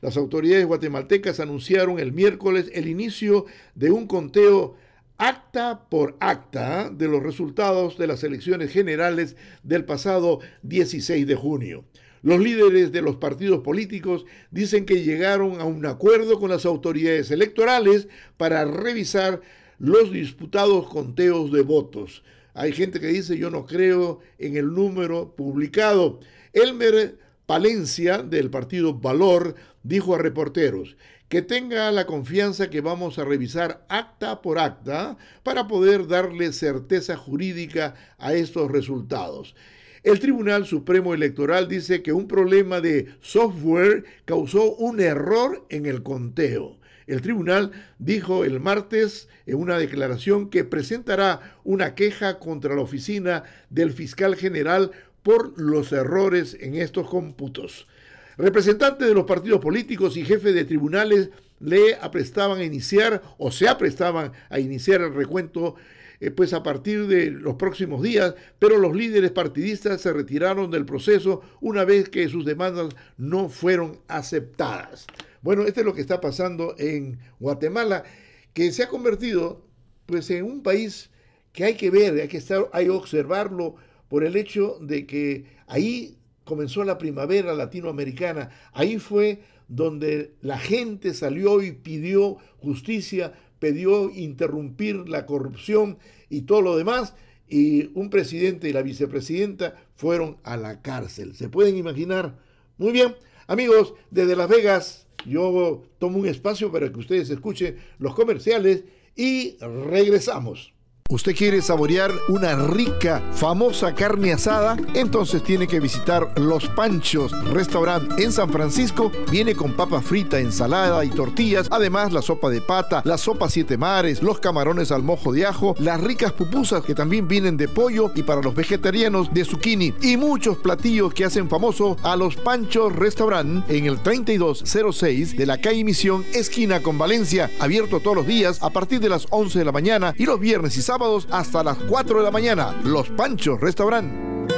[0.00, 4.76] Las autoridades guatemaltecas anunciaron el miércoles el inicio de un conteo
[5.18, 11.84] acta por acta de los resultados de las elecciones generales del pasado 16 de junio.
[12.22, 17.30] Los líderes de los partidos políticos dicen que llegaron a un acuerdo con las autoridades
[17.30, 19.40] electorales para revisar
[19.78, 22.22] los disputados conteos de votos.
[22.54, 26.20] Hay gente que dice yo no creo en el número publicado.
[26.52, 30.96] Elmer Palencia del partido Valor dijo a reporteros
[31.28, 37.16] que tenga la confianza que vamos a revisar acta por acta para poder darle certeza
[37.16, 39.54] jurídica a estos resultados.
[40.02, 46.02] El Tribunal Supremo Electoral dice que un problema de software causó un error en el
[46.02, 46.77] conteo.
[47.08, 53.44] El tribunal dijo el martes en una declaración que presentará una queja contra la oficina
[53.70, 54.92] del fiscal general
[55.22, 57.88] por los errores en estos cómputos.
[58.36, 63.68] Representantes de los partidos políticos y jefes de tribunales le aprestaban a iniciar o se
[63.68, 65.76] aprestaban a iniciar el recuento
[66.20, 70.84] eh, pues a partir de los próximos días, pero los líderes partidistas se retiraron del
[70.84, 75.06] proceso una vez que sus demandas no fueron aceptadas.
[75.42, 78.04] Bueno, esto es lo que está pasando en Guatemala,
[78.52, 79.64] que se ha convertido
[80.06, 81.10] pues en un país
[81.52, 83.76] que hay que ver, hay que estar, hay que observarlo
[84.08, 91.12] por el hecho de que ahí comenzó la primavera latinoamericana, ahí fue donde la gente
[91.12, 95.98] salió y pidió justicia, pidió interrumpir la corrupción
[96.30, 97.14] y todo lo demás,
[97.48, 101.34] y un presidente y la vicepresidenta fueron a la cárcel.
[101.34, 102.38] ¿Se pueden imaginar?
[102.76, 103.14] Muy bien,
[103.48, 108.84] amigos, desde Las Vegas, yo tomo un espacio para que ustedes escuchen los comerciales
[109.16, 110.72] y regresamos.
[111.10, 114.76] ¿Usted quiere saborear una rica, famosa carne asada?
[114.92, 119.10] Entonces tiene que visitar Los Panchos, restaurante en San Francisco.
[119.30, 121.66] Viene con papa frita, ensalada y tortillas.
[121.70, 125.74] Además, la sopa de pata, la sopa siete mares, los camarones al mojo de ajo,
[125.78, 129.94] las ricas pupusas que también vienen de pollo y para los vegetarianos de zucchini.
[130.02, 135.58] Y muchos platillos que hacen famoso a Los Panchos Restaurant en el 3206 de la
[135.58, 137.50] calle Misión, esquina con Valencia.
[137.60, 140.76] Abierto todos los días a partir de las 11 de la mañana y los viernes
[140.76, 140.97] y sábados
[141.30, 142.74] hasta las 4 de la mañana.
[142.82, 144.50] Los Panchos Restaurant.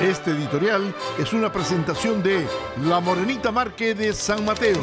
[0.00, 2.46] Este editorial es una presentación de
[2.86, 4.80] La Morenita Marque de San Mateo.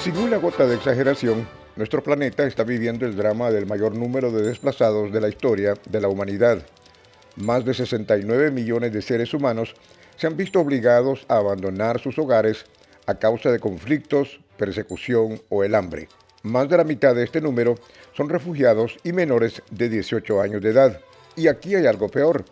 [0.00, 4.42] Sin una gota de exageración, nuestro planeta está viviendo el drama del mayor número de
[4.42, 6.64] desplazados de la historia de la humanidad.
[7.36, 9.74] Más de 69 millones de seres humanos
[10.16, 12.64] se han visto obligados a abandonar sus hogares
[13.06, 16.08] a causa de conflictos, persecución o el hambre.
[16.42, 17.76] Más de la mitad de este número
[18.14, 21.00] son refugiados y menores de 18 años de edad.
[21.36, 22.44] Y aquí hay algo peor.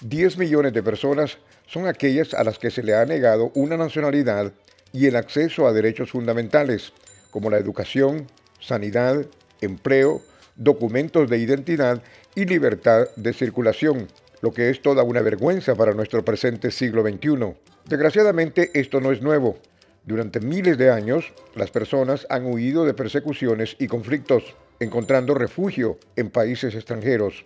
[0.00, 4.52] 10 millones de personas son aquellas a las que se le ha negado una nacionalidad
[4.92, 6.92] y el acceso a derechos fundamentales,
[7.30, 8.26] como la educación,
[8.60, 9.26] sanidad,
[9.60, 10.22] empleo,
[10.56, 12.02] documentos de identidad
[12.34, 14.08] y libertad de circulación
[14.40, 17.54] lo que es toda una vergüenza para nuestro presente siglo XXI.
[17.86, 19.58] Desgraciadamente esto no es nuevo.
[20.04, 26.30] Durante miles de años, las personas han huido de persecuciones y conflictos, encontrando refugio en
[26.30, 27.44] países extranjeros.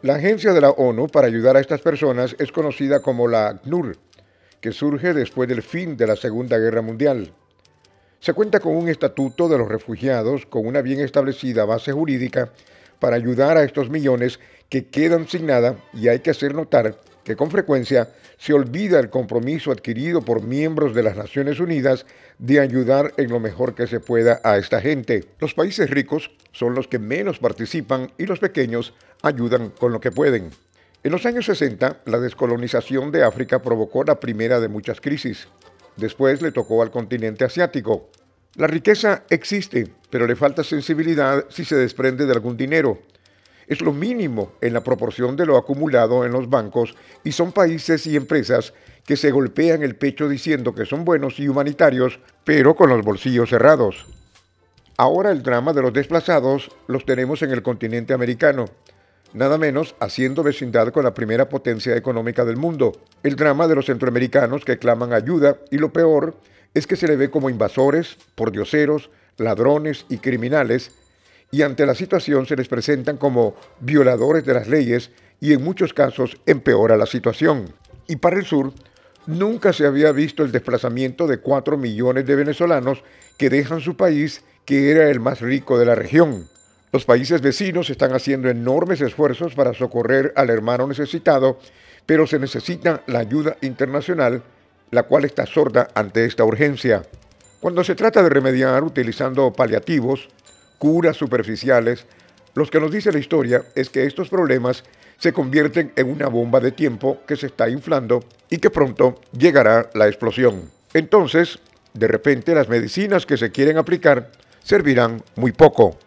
[0.00, 3.96] La agencia de la ONU para ayudar a estas personas es conocida como la ACNUR,
[4.60, 7.32] que surge después del fin de la Segunda Guerra Mundial.
[8.20, 12.52] Se cuenta con un estatuto de los refugiados con una bien establecida base jurídica
[12.98, 17.36] para ayudar a estos millones que quedan sin nada y hay que hacer notar que
[17.36, 18.08] con frecuencia
[18.38, 22.06] se olvida el compromiso adquirido por miembros de las Naciones Unidas
[22.38, 25.24] de ayudar en lo mejor que se pueda a esta gente.
[25.38, 30.10] Los países ricos son los que menos participan y los pequeños ayudan con lo que
[30.10, 30.50] pueden.
[31.04, 35.48] En los años 60, la descolonización de África provocó la primera de muchas crisis.
[35.96, 38.08] Después le tocó al continente asiático.
[38.58, 42.98] La riqueza existe, pero le falta sensibilidad si se desprende de algún dinero
[43.68, 48.06] es lo mínimo en la proporción de lo acumulado en los bancos y son países
[48.06, 48.72] y empresas
[49.04, 53.50] que se golpean el pecho diciendo que son buenos y humanitarios, pero con los bolsillos
[53.50, 54.06] cerrados.
[54.96, 58.64] Ahora el drama de los desplazados los tenemos en el continente americano.
[59.34, 62.92] nada menos haciendo vecindad con la primera potencia económica del mundo.
[63.22, 66.34] El drama de los centroamericanos que claman ayuda y lo peor
[66.78, 70.92] es que se le ve como invasores, pordioseros, ladrones y criminales
[71.50, 75.10] y ante la situación se les presentan como violadores de las leyes
[75.40, 77.72] y en muchos casos empeora la situación.
[78.06, 78.72] Y para el sur,
[79.26, 83.02] nunca se había visto el desplazamiento de 4 millones de venezolanos
[83.36, 86.48] que dejan su país, que era el más rico de la región.
[86.92, 91.58] Los países vecinos están haciendo enormes esfuerzos para socorrer al hermano necesitado,
[92.06, 94.42] pero se necesita la ayuda internacional,
[94.90, 97.02] la cual está sorda ante esta urgencia.
[97.60, 100.28] Cuando se trata de remediar utilizando paliativos,
[100.78, 102.06] curas superficiales,
[102.54, 104.84] lo que nos dice la historia es que estos problemas
[105.18, 109.90] se convierten en una bomba de tiempo que se está inflando y que pronto llegará
[109.94, 110.70] la explosión.
[110.94, 111.58] Entonces,
[111.94, 114.30] de repente las medicinas que se quieren aplicar
[114.62, 115.98] servirán muy poco.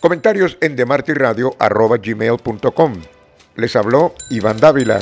[0.00, 2.92] Comentarios en demartiradio.com.
[3.56, 5.00] Les habló Iván Dávila.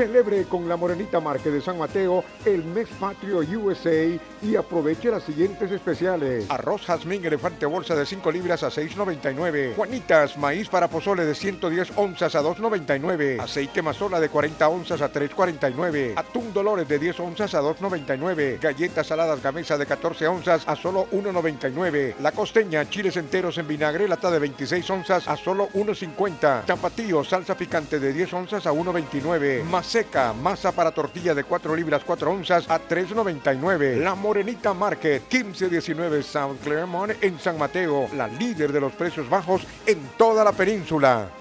[0.00, 5.24] Celebre con la Morenita Marque de San Mateo el mes patrio USA y aproveche las
[5.24, 6.46] siguientes especiales.
[6.48, 9.74] Arroz jazmín elefante bolsa de 5 libras a 6.99.
[9.76, 13.40] Juanitas, maíz para pozole de 110 onzas a 2.99.
[13.40, 16.14] Aceite mazola de 40 onzas a 3.49.
[16.16, 18.58] Atún dolores de 10 onzas a 2.99.
[18.58, 22.14] Galletas saladas gamesa de 14 onzas a solo 1.99.
[22.20, 26.64] La costeña, chiles enteros en vinagre, lata de 26 onzas a solo 1.50.
[26.64, 29.62] Tapatío, salsa picante de 10 onzas a 1.29.
[29.64, 33.96] Más seca, masa para tortilla de 4 libras 4 onzas a 3.99.
[33.96, 39.62] La Morenita Market, 1519 South Claremont en San Mateo, la líder de los precios bajos
[39.86, 41.39] en toda la península.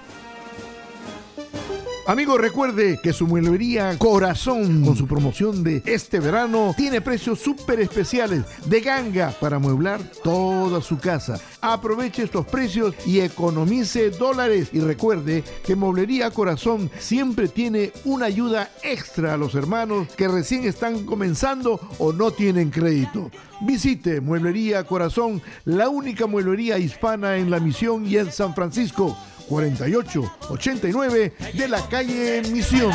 [2.09, 7.79] Amigo, recuerde que su mueblería Corazón, con su promoción de este verano, tiene precios súper
[7.81, 11.39] especiales de ganga para amueblar toda su casa.
[11.61, 14.69] Aproveche estos precios y economice dólares.
[14.73, 20.63] Y recuerde que Mueblería Corazón siempre tiene una ayuda extra a los hermanos que recién
[20.63, 23.29] están comenzando o no tienen crédito.
[23.61, 29.15] Visite Mueblería Corazón, la única mueblería hispana en la misión y en San Francisco.
[29.49, 32.93] 4889 de la calle Misión.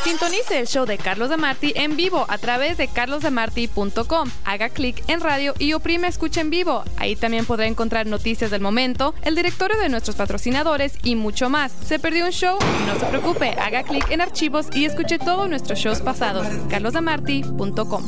[0.03, 1.37] Sintonice el show de Carlos de
[1.75, 4.31] en vivo a través de carlosdemarti.com.
[4.47, 6.85] Haga clic en radio y oprime escucha en vivo.
[6.97, 11.73] Ahí también podrá encontrar noticias del momento, el directorio de nuestros patrocinadores y mucho más.
[11.73, 12.59] ¿Se perdió un show?
[12.87, 16.47] No se preocupe, haga clic en archivos y escuche todos nuestros shows pasados.
[16.71, 18.03] carlosdemarti.com.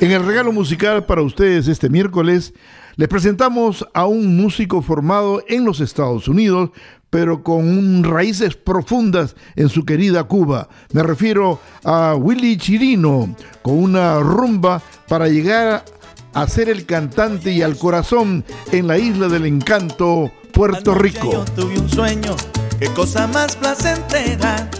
[0.00, 2.54] En el regalo musical para ustedes este miércoles,
[2.96, 6.70] les presentamos a un músico formado en los Estados Unidos,
[7.10, 10.68] pero con raíces profundas en su querida Cuba.
[10.92, 15.84] Me refiero a Willy Chirino, con una rumba para llegar
[16.32, 21.32] a ser el cantante y al corazón en la isla del encanto, Puerto Rico.
[21.32, 22.34] Yo tuve un sueño,
[22.80, 24.70] qué cosa más placentera.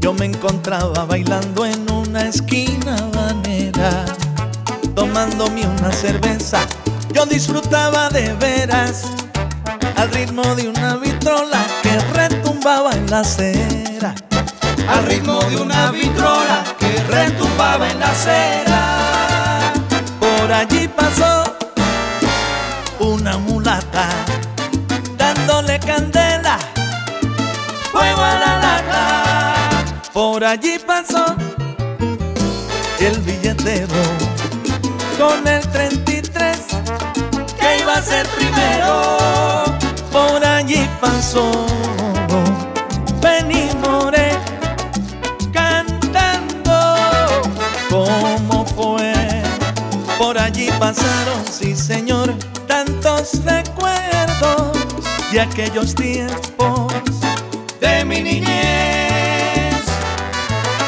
[0.00, 4.04] Yo me encontraba bailando en una esquina banera,
[4.94, 6.66] tomándome una cerveza.
[7.12, 9.02] Yo disfrutaba de veras
[9.96, 14.14] al ritmo de una vitrola que retumbaba en la acera.
[14.88, 19.72] Al ritmo de una vitrola que retumbaba en la acera.
[20.18, 21.44] Por allí pasó
[22.98, 24.08] una mulata
[25.18, 26.58] dándole candela,
[27.92, 29.54] fuego a la lata.
[30.12, 31.24] Por allí pasó
[33.00, 34.02] el billetero
[35.18, 36.11] con el 33
[37.92, 39.64] iba a ser primero
[40.10, 41.66] por allí pasó
[43.20, 44.30] Benny More
[45.52, 46.72] cantando
[47.90, 49.12] como fue.
[50.18, 52.34] Por allí pasaron, sí señor,
[52.66, 54.78] tantos recuerdos
[55.30, 56.92] de aquellos tiempos
[57.80, 59.84] de mi niñez.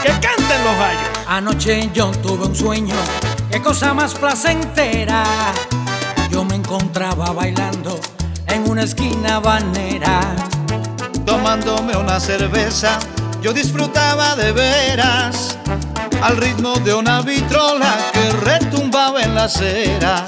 [0.03, 1.09] Que canten los gallos.
[1.27, 2.95] Anoche yo tuve un sueño,
[3.51, 5.25] qué cosa más placentera.
[6.35, 8.01] Yo me encontraba bailando
[8.49, 10.21] en una esquina banera.
[11.25, 12.99] Tomándome una cerveza,
[13.41, 15.57] yo disfrutaba de veras
[16.21, 20.27] al ritmo de una vitrola que retumbaba en la acera.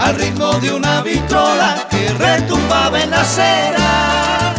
[0.00, 4.54] Al ritmo de una vitrola que retumbaba en la acera.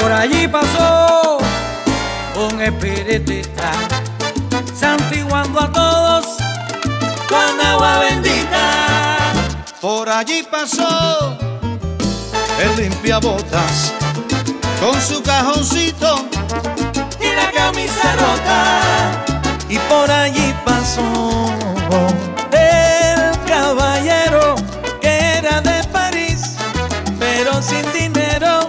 [0.00, 1.38] Por allí pasó
[2.36, 3.72] un espiritista
[4.78, 5.25] santiguando
[9.86, 11.38] Por allí pasó
[12.60, 13.92] el limpiabotas
[14.80, 16.26] con su cajoncito
[17.20, 19.24] y la camisa rota.
[19.68, 21.04] Y por allí pasó
[22.50, 24.56] el caballero
[25.00, 26.56] que era de París,
[27.20, 28.68] pero sin dinero.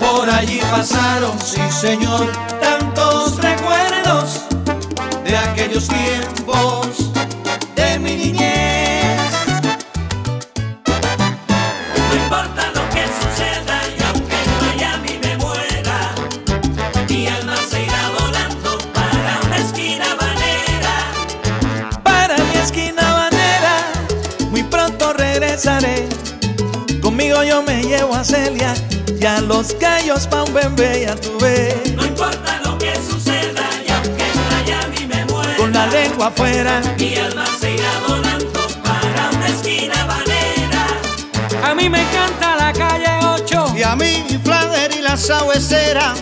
[0.00, 4.40] Por allí pasaron, sí señor, tantos recuerdos
[5.24, 6.95] de aquellos tiempos
[25.56, 26.06] regresaré.
[27.00, 28.74] Conmigo yo me llevo a Celia
[29.18, 31.82] y a los gallos pa' un bebé ya tuve.
[31.94, 36.82] No importa lo que suceda y aunque en Miami me muera, Con la lengua afuera,
[36.98, 41.70] mi alma se irá volando para una esquina banera.
[41.70, 43.74] A mí me encanta la calle 8.
[43.78, 46.12] y a mí Flander y la sabuesera.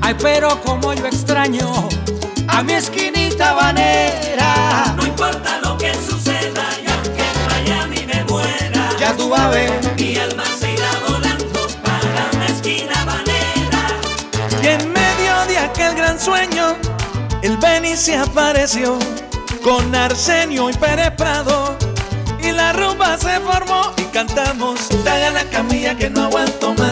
[0.00, 1.88] Ay, pero como yo extraño
[2.48, 6.75] A mi esquinita banera, No importa lo que suceda
[9.50, 9.70] ver.
[9.96, 13.82] mi alma se irá volando para una esquina banera.
[14.62, 16.76] Y en medio de aquel gran sueño,
[17.42, 18.98] el Beni se apareció
[19.62, 21.76] con Arsenio y Pérez Prado.
[22.40, 24.88] Y la rumba se formó y cantamos.
[25.04, 26.85] Dale a la camilla que no aguanto más.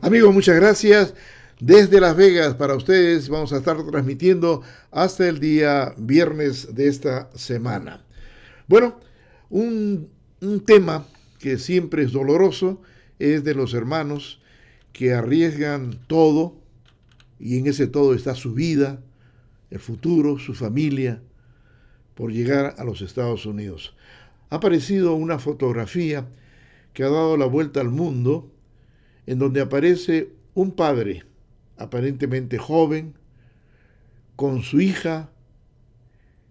[0.00, 1.14] Amigos, muchas gracias.
[1.58, 3.28] desde Las Vegas para ustedes.
[3.28, 8.04] Vamos a estar transmitiendo hasta el día viernes de esta semana.
[8.68, 9.00] Bueno,
[9.48, 10.10] un,
[10.40, 11.06] un tema
[11.38, 12.82] que siempre es doloroso
[13.18, 14.40] es de los hermanos
[14.92, 16.56] que arriesgan todo
[17.38, 19.00] y en ese todo está su vida,
[19.70, 21.22] el futuro, su familia,
[22.14, 23.94] por llegar a los Estados Unidos.
[24.50, 26.26] Ha aparecido una fotografía
[26.92, 28.50] que ha dado la vuelta al mundo
[29.26, 31.24] en donde aparece un padre
[31.76, 33.14] aparentemente joven
[34.34, 35.30] con su hija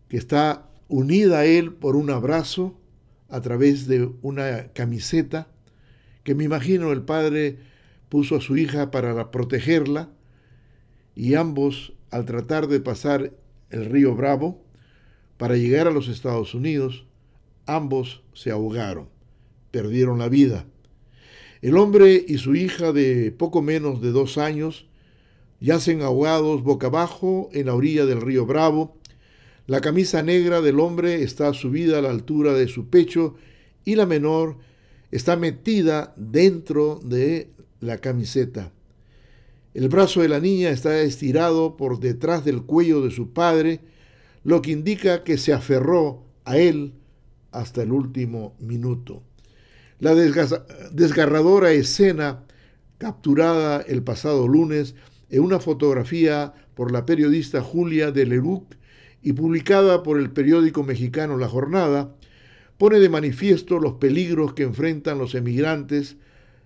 [0.07, 2.77] que está unida a él por un abrazo
[3.29, 5.47] a través de una camiseta
[6.23, 7.57] que me imagino el padre
[8.09, 10.09] puso a su hija para protegerla
[11.15, 13.33] y ambos al tratar de pasar
[13.69, 14.61] el río Bravo
[15.37, 17.05] para llegar a los Estados Unidos,
[17.65, 19.09] ambos se ahogaron,
[19.71, 20.65] perdieron la vida.
[21.61, 24.87] El hombre y su hija de poco menos de dos años
[25.59, 28.97] yacen ahogados boca abajo en la orilla del río Bravo.
[29.67, 33.35] La camisa negra del hombre está subida a la altura de su pecho
[33.83, 34.57] y la menor
[35.11, 37.49] está metida dentro de
[37.79, 38.71] la camiseta.
[39.75, 43.81] El brazo de la niña está estirado por detrás del cuello de su padre,
[44.45, 46.93] lo que indica que se aferró a él
[47.51, 49.21] hasta el último minuto.
[49.99, 52.45] La desgarradora escena
[52.97, 54.95] capturada el pasado lunes
[55.29, 58.75] en una fotografía por la periodista Julia de Leruc
[59.21, 62.15] y publicada por el periódico mexicano La Jornada,
[62.77, 66.15] pone de manifiesto los peligros que enfrentan los emigrantes,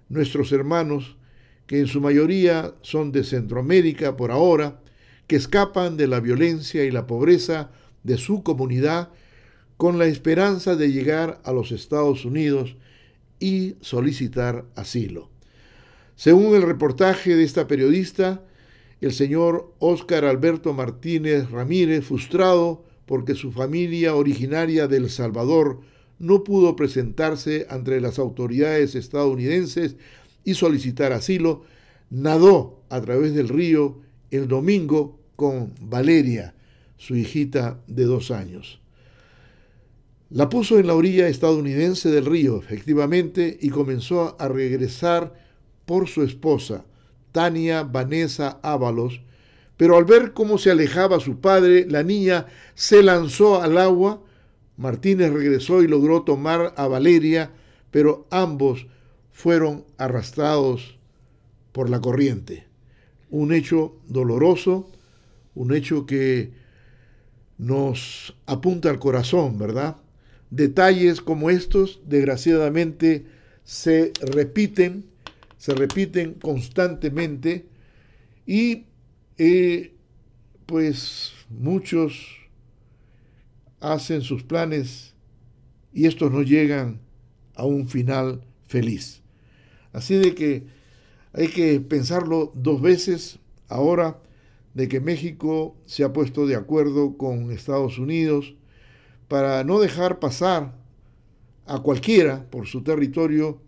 [0.10, 1.18] nuestros hermanos,
[1.70, 4.82] que en su mayoría son de Centroamérica por ahora,
[5.28, 7.70] que escapan de la violencia y la pobreza
[8.02, 9.10] de su comunidad
[9.78, 12.76] con la esperanza de llegar a los Estados Unidos
[13.40, 15.30] y solicitar asilo.
[16.16, 18.42] Según el reportaje de esta periodista,
[19.00, 25.82] el señor Óscar Alberto Martínez Ramírez, frustrado porque su familia originaria de El Salvador
[26.18, 29.98] no pudo presentarse ante las autoridades estadounidenses
[30.44, 31.64] y solicitar asilo,
[32.10, 36.54] nadó a través del río el domingo con Valeria,
[36.98, 38.80] su hijita de dos años.
[40.30, 45.34] La puso en la orilla estadounidense del río, efectivamente, y comenzó a regresar
[45.86, 46.86] por su esposa,
[47.32, 49.22] Tania Vanessa Ábalos,
[49.80, 54.22] pero al ver cómo se alejaba su padre, la niña se lanzó al agua.
[54.76, 57.52] Martínez regresó y logró tomar a Valeria,
[57.90, 58.88] pero ambos
[59.40, 61.00] fueron arrastrados
[61.72, 62.66] por la corriente.
[63.30, 64.92] Un hecho doloroso,
[65.56, 66.52] un hecho que
[67.58, 69.96] nos apunta al corazón, ¿verdad?
[70.50, 73.28] Detalles como estos, desgraciadamente,
[73.64, 75.06] se repiten,
[75.58, 77.66] se repiten constantemente
[78.46, 78.88] y
[79.38, 79.94] eh,
[80.66, 82.26] pues muchos
[83.80, 85.14] hacen sus planes
[85.94, 87.00] y estos no llegan
[87.56, 89.19] a un final feliz.
[89.94, 90.66] Así de que
[91.34, 94.20] hay que pensarlo dos veces ahora
[94.74, 98.56] de que México se ha puesto de acuerdo con Estados Unidos
[99.28, 100.76] para no dejar pasar
[101.66, 103.60] a cualquiera por su territorio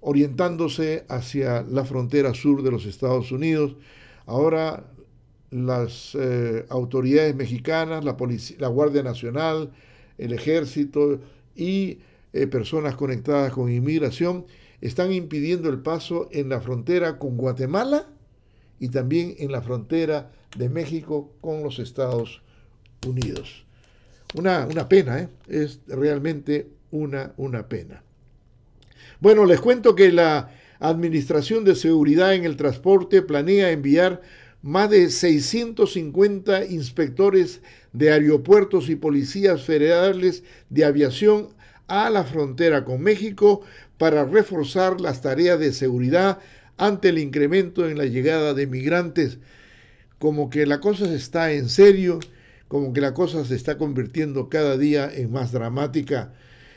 [0.00, 3.76] orientándose hacia la frontera sur de los Estados Unidos.
[4.26, 4.84] Ahora
[5.50, 8.16] las eh, autoridades mexicanas, la,
[8.58, 9.72] la Guardia Nacional,
[10.16, 11.20] el ejército
[11.56, 11.98] y
[12.32, 14.46] eh, personas conectadas con inmigración
[14.80, 18.06] están impidiendo el paso en la frontera con Guatemala
[18.78, 22.42] y también en la frontera de México con los Estados
[23.06, 23.64] Unidos.
[24.34, 25.28] Una, una pena, ¿eh?
[25.48, 28.02] es realmente una, una pena.
[29.20, 34.22] Bueno, les cuento que la Administración de Seguridad en el Transporte planea enviar
[34.62, 37.60] más de 650 inspectores
[37.92, 41.48] de aeropuertos y policías federales de aviación
[41.90, 43.62] a la frontera con México
[43.98, 46.38] para reforzar las tareas de seguridad
[46.78, 49.38] ante el incremento en la llegada de migrantes.
[50.18, 52.20] Como que la cosa está en serio,
[52.68, 56.32] como que la cosa se está convirtiendo cada día en más dramática.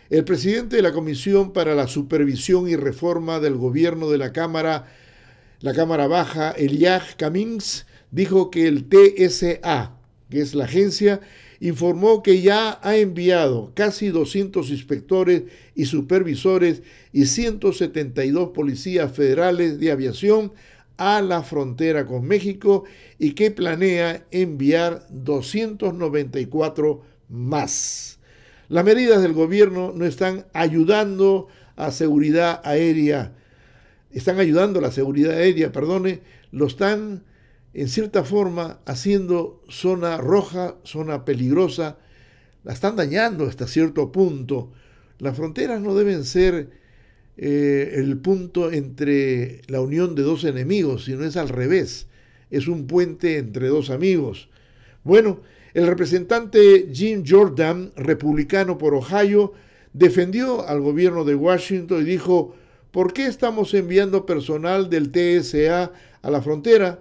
[0.09, 4.87] El presidente de la Comisión para la Supervisión y Reforma del Gobierno de la Cámara,
[5.59, 9.91] la Cámara Baja, Eliaj Camins, dijo que el TSA,
[10.29, 11.21] que es la agencia,
[11.63, 15.43] informó que ya ha enviado casi 200 inspectores
[15.75, 16.83] y supervisores
[17.13, 20.51] y 172 policías federales de aviación
[20.97, 22.83] a la frontera con México
[23.17, 28.19] y que planea enviar 294 más.
[28.67, 31.47] Las medidas del gobierno no están ayudando
[31.77, 33.31] a seguridad aérea,
[34.11, 36.19] están ayudando a la seguridad aérea, perdone,
[36.51, 37.23] lo están
[37.73, 41.97] en cierta forma, haciendo zona roja, zona peligrosa,
[42.63, 44.71] la están dañando hasta cierto punto.
[45.19, 46.69] Las fronteras no deben ser
[47.35, 52.07] eh, el punto entre la unión de dos enemigos, sino es al revés,
[52.51, 54.49] es un puente entre dos amigos.
[55.03, 55.41] Bueno,
[55.73, 59.53] el representante Jim Jordan, republicano por Ohio,
[59.93, 62.55] defendió al gobierno de Washington y dijo,
[62.91, 66.99] ¿por qué estamos enviando personal del TSA a la frontera?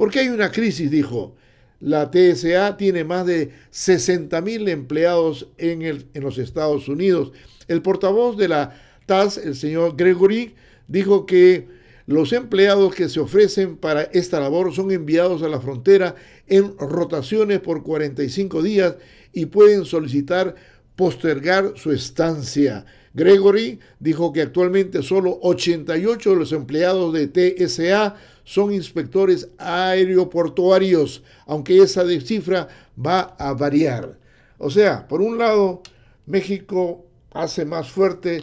[0.00, 1.36] Porque hay una crisis, dijo.
[1.78, 7.32] La TSA tiene más de 60 mil empleados en, en los Estados Unidos.
[7.68, 10.54] El portavoz de la TAS, el señor Gregory,
[10.88, 11.68] dijo que
[12.06, 16.14] los empleados que se ofrecen para esta labor son enviados a la frontera
[16.46, 18.96] en rotaciones por 45 días
[19.34, 20.54] y pueden solicitar
[20.96, 22.86] postergar su estancia.
[23.12, 28.16] Gregory dijo que actualmente solo 88 de los empleados de TSA
[28.50, 32.66] son inspectores aeroportuarios, aunque esa cifra
[32.98, 34.18] va a variar.
[34.58, 35.84] O sea, por un lado,
[36.26, 38.42] México hace más fuerte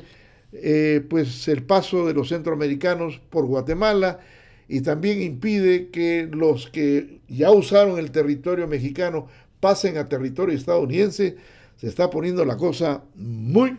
[0.53, 4.21] eh, pues el paso de los centroamericanos por Guatemala
[4.69, 9.27] y también impide que los que ya usaron el territorio mexicano
[9.59, 11.35] pasen a territorio estadounidense,
[11.75, 13.77] se está poniendo la cosa muy,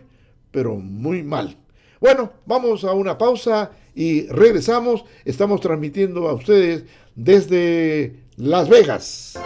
[0.51, 1.57] pero muy mal.
[1.99, 5.05] Bueno, vamos a una pausa y regresamos.
[5.25, 6.83] Estamos transmitiendo a ustedes
[7.15, 9.39] desde Las Vegas.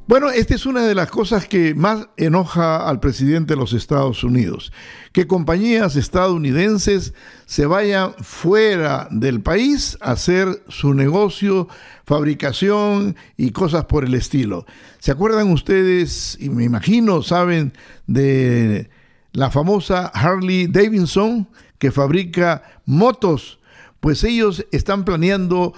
[0.07, 4.23] Bueno, esta es una de las cosas que más enoja al presidente de los Estados
[4.23, 4.71] Unidos,
[5.13, 7.15] que compañías estadounidenses
[7.47, 11.69] se vayan fuera del país a hacer su negocio,
[12.05, 14.67] fabricación y cosas por el estilo.
[14.99, 17.73] ¿Se acuerdan ustedes, y me imagino saben,
[18.07, 18.91] de
[19.33, 21.49] la famosa Harley Davidson
[21.79, 23.59] que fabrica motos?
[24.01, 25.73] Pues ellos están planeando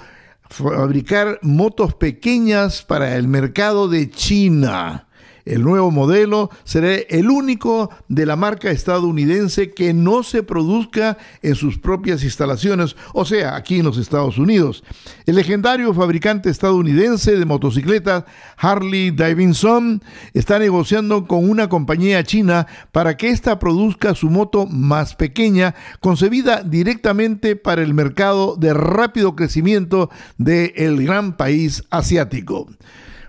[0.50, 5.05] fabricar motos pequeñas para el mercado de China.
[5.46, 11.54] El nuevo modelo será el único de la marca estadounidense que no se produzca en
[11.54, 14.82] sus propias instalaciones, o sea, aquí en los Estados Unidos.
[15.24, 18.24] El legendario fabricante estadounidense de motocicletas
[18.56, 20.02] Harley Davidson
[20.34, 26.64] está negociando con una compañía china para que ésta produzca su moto más pequeña, concebida
[26.64, 32.66] directamente para el mercado de rápido crecimiento del gran país asiático.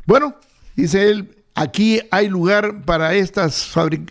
[0.07, 0.35] Bueno,
[0.75, 3.65] dice él, aquí hay lugar para estas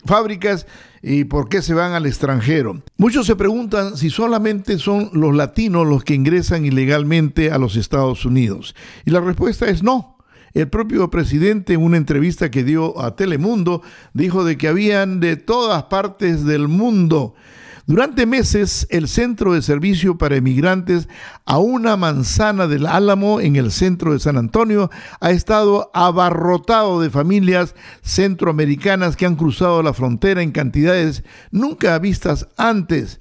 [0.05, 0.67] fábricas
[1.01, 2.83] y por qué se van al extranjero.
[2.97, 8.25] Muchos se preguntan si solamente son los latinos los que ingresan ilegalmente a los Estados
[8.25, 8.75] Unidos.
[9.05, 10.19] Y la respuesta es no.
[10.55, 13.83] El propio presidente en una entrevista que dio a Telemundo
[14.13, 17.35] dijo de que habían de todas partes del mundo
[17.87, 21.09] durante meses, el Centro de Servicio para Emigrantes
[21.45, 27.11] a una manzana del Álamo en el centro de San Antonio ha estado abarrotado de
[27.11, 31.23] familias centroamericanas que han cruzado la frontera en cantidades
[31.53, 33.21] nunca vistas antes,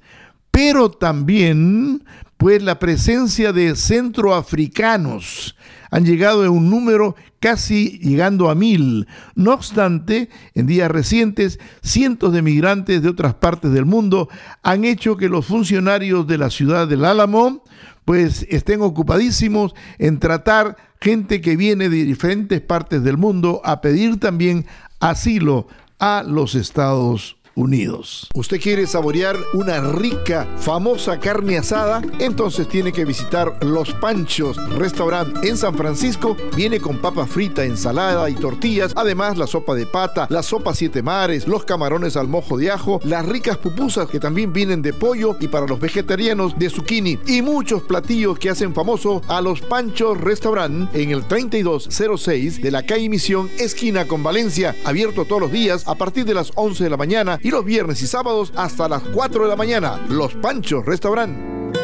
[0.50, 2.04] pero también
[2.36, 5.54] pues la presencia de centroafricanos
[5.90, 9.06] han llegado en un número casi llegando a mil.
[9.34, 14.28] No obstante, en días recientes, cientos de migrantes de otras partes del mundo
[14.62, 17.62] han hecho que los funcionarios de la ciudad del Álamo
[18.04, 24.20] pues estén ocupadísimos en tratar gente que viene de diferentes partes del mundo a pedir
[24.20, 24.64] también
[25.00, 25.66] asilo
[25.98, 28.28] a los Estados Unidos.
[28.34, 32.02] ¿Usted quiere saborear una rica, famosa carne asada?
[32.18, 36.36] Entonces tiene que visitar Los Panchos Restaurant en San Francisco.
[36.54, 41.02] Viene con papa frita, ensalada y tortillas, además la sopa de pata, la sopa siete
[41.02, 45.34] mares, los camarones al mojo de ajo, las ricas pupusas que también vienen de pollo
[45.40, 50.20] y para los vegetarianos de zucchini y muchos platillos que hacen famoso a Los Panchos
[50.20, 55.88] Restaurant en el 3206 de la calle Misión, esquina con Valencia, abierto todos los días
[55.88, 59.04] a partir de las 11 de la mañana y los viernes y sábados hasta las
[59.04, 60.00] 4 de la mañana.
[60.08, 61.75] Los Panchos Restaurant.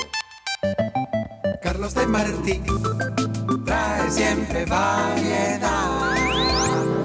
[1.64, 2.62] Carlos de Martí
[3.66, 6.14] trae siempre variedad.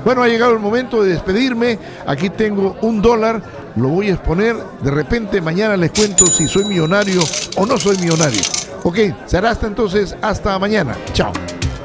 [0.05, 1.79] Bueno, ha llegado el momento de despedirme.
[2.07, 3.43] Aquí tengo un dólar,
[3.77, 4.57] lo voy a exponer.
[4.83, 7.23] De repente mañana les cuento si soy millonario
[7.57, 8.43] o no soy millonario.
[8.85, 10.97] Ok, será hasta entonces, hasta mañana.
[11.13, 11.33] Chao.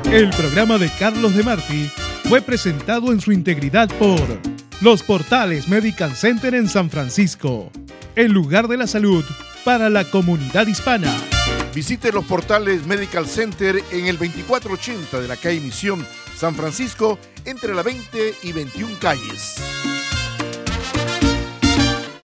[0.06, 1.90] El programa de Carlos de Marti
[2.30, 4.22] fue presentado en su integridad por
[4.82, 7.72] los portales Medical Center en San Francisco,
[8.16, 9.24] el lugar de la salud
[9.64, 11.12] para la comunidad hispana.
[11.74, 17.74] Visite los portales Medical Center en el 2480 de la calle Misión, San Francisco, entre
[17.74, 19.56] la 20 y 21 calles.